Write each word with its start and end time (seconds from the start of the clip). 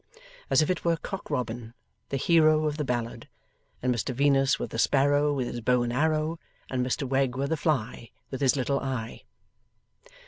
As 0.49 0.63
if 0.63 0.71
it 0.71 0.83
were 0.83 0.97
Cock 0.97 1.29
Robin, 1.29 1.75
the 2.09 2.17
hero 2.17 2.65
of 2.65 2.77
the 2.77 2.83
ballad, 2.83 3.29
and 3.83 3.93
Mr 3.93 4.15
Venus 4.15 4.57
were 4.57 4.65
the 4.65 4.79
sparrow 4.79 5.31
with 5.31 5.45
his 5.45 5.61
bow 5.61 5.83
and 5.83 5.93
arrow, 5.93 6.39
and 6.71 6.83
Mr 6.83 7.07
Wegg 7.07 7.35
were 7.35 7.45
the 7.45 7.55
fly 7.55 8.09
with 8.31 8.41
his 8.41 8.55
little 8.55 8.79
eye. 8.79 9.21